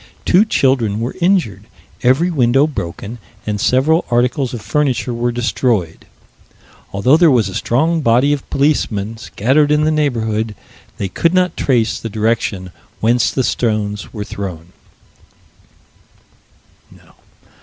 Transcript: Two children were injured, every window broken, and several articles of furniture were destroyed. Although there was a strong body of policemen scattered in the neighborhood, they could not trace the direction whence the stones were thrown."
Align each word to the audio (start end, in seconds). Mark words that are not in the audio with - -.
Two 0.25 0.45
children 0.45 0.99
were 0.99 1.13
injured, 1.21 1.65
every 2.01 2.31
window 2.31 2.65
broken, 2.65 3.19
and 3.45 3.61
several 3.61 4.03
articles 4.09 4.51
of 4.51 4.59
furniture 4.59 5.13
were 5.13 5.31
destroyed. 5.31 6.07
Although 6.91 7.17
there 7.17 7.29
was 7.29 7.49
a 7.49 7.53
strong 7.53 8.01
body 8.01 8.33
of 8.33 8.49
policemen 8.49 9.17
scattered 9.17 9.69
in 9.71 9.83
the 9.83 9.91
neighborhood, 9.91 10.55
they 10.97 11.07
could 11.07 11.35
not 11.35 11.55
trace 11.55 11.99
the 11.99 12.09
direction 12.09 12.71
whence 12.99 13.29
the 13.29 13.43
stones 13.43 14.11
were 14.11 14.23
thrown." 14.23 14.69